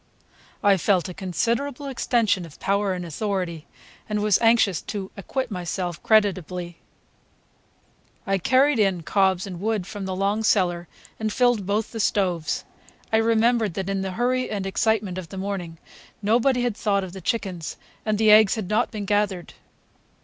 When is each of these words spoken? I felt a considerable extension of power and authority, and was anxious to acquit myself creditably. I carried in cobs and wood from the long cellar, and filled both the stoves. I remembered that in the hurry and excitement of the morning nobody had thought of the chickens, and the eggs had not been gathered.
I 0.63 0.77
felt 0.77 1.09
a 1.09 1.13
considerable 1.13 1.85
extension 1.85 2.43
of 2.43 2.59
power 2.59 2.93
and 2.95 3.05
authority, 3.05 3.67
and 4.09 4.19
was 4.19 4.39
anxious 4.41 4.81
to 4.81 5.11
acquit 5.15 5.51
myself 5.51 6.01
creditably. 6.01 6.79
I 8.25 8.39
carried 8.39 8.79
in 8.79 9.03
cobs 9.03 9.45
and 9.45 9.61
wood 9.61 9.85
from 9.85 10.05
the 10.05 10.15
long 10.15 10.43
cellar, 10.43 10.87
and 11.19 11.31
filled 11.31 11.67
both 11.67 11.91
the 11.91 11.99
stoves. 11.99 12.63
I 13.13 13.17
remembered 13.17 13.75
that 13.75 13.89
in 13.91 14.01
the 14.01 14.13
hurry 14.13 14.49
and 14.49 14.65
excitement 14.65 15.19
of 15.19 15.29
the 15.29 15.37
morning 15.37 15.77
nobody 16.23 16.63
had 16.63 16.75
thought 16.75 17.03
of 17.03 17.13
the 17.13 17.21
chickens, 17.21 17.77
and 18.03 18.17
the 18.17 18.31
eggs 18.31 18.55
had 18.55 18.69
not 18.69 18.89
been 18.89 19.05
gathered. 19.05 19.53